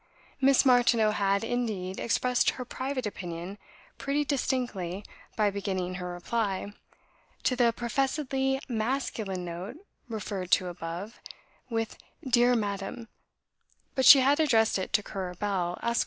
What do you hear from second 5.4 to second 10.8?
beginning her reply, to the professedly masculine note referred to